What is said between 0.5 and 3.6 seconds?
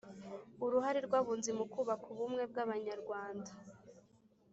«uruhare rw’abunzi mu kubaka ubumwe bw’abanyarwanda»?